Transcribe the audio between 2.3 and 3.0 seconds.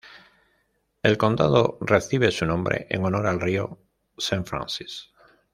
su nombre